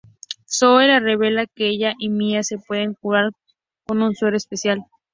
Zoe 0.49 0.87
le 0.87 0.99
revela 0.99 1.45
que 1.45 1.67
ella 1.69 1.93
y 1.99 2.09
Mia 2.09 2.41
se 2.41 2.57
pueden 2.57 2.95
curar 2.95 3.33
con 3.85 4.01
un 4.01 4.15
suero 4.15 4.35
especial. 4.35 4.83